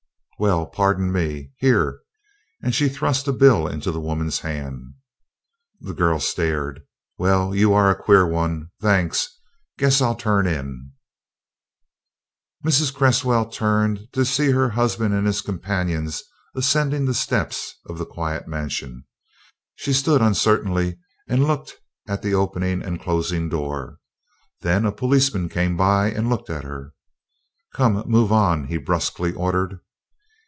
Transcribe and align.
"Well 0.39 0.65
pardon 0.65 1.11
me! 1.11 1.51
Here!" 1.57 1.99
and 2.63 2.73
she 2.73 2.89
thrust 2.89 3.27
a 3.27 3.31
bill 3.31 3.67
into 3.67 3.91
the 3.91 3.99
woman's 3.99 4.39
hand. 4.39 4.95
The 5.79 5.93
girl 5.93 6.19
stared. 6.19 6.81
"Well, 7.19 7.53
you're 7.53 7.91
a 7.91 7.95
queer 7.95 8.25
one! 8.25 8.71
Thanks. 8.81 9.39
Guess 9.77 10.01
I'll 10.01 10.15
turn 10.15 10.47
in." 10.47 10.93
Mary 12.63 12.77
Cresswell 12.91 13.51
turned 13.51 14.11
to 14.13 14.25
see 14.25 14.49
her 14.49 14.71
husband 14.71 15.13
and 15.13 15.27
his 15.27 15.41
companions 15.41 16.23
ascending 16.55 17.05
the 17.05 17.13
steps 17.13 17.75
of 17.85 17.99
the 17.99 18.05
quiet 18.07 18.47
mansion. 18.47 19.03
She 19.75 19.93
stood 19.93 20.23
uncertainly 20.23 20.97
and 21.27 21.45
looked 21.45 21.75
at 22.07 22.23
the 22.23 22.33
opening 22.33 22.81
and 22.81 22.99
closing 22.99 23.47
door. 23.47 23.99
Then 24.61 24.85
a 24.85 24.91
policeman 24.91 25.49
came 25.49 25.77
by 25.77 26.07
and 26.09 26.31
looked 26.31 26.49
at 26.49 26.63
her. 26.63 26.93
"Come, 27.75 28.05
move 28.09 28.31
on," 28.31 28.63
he 28.65 28.77
brusquely 28.77 29.33
ordered. 29.35 29.79